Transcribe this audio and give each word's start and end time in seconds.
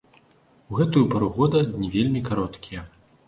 У 0.71 0.77
гэтую 0.79 1.03
пару 1.11 1.27
года 1.35 1.61
дні 1.75 1.91
вельмі 1.99 2.25
кароткія. 2.31 2.81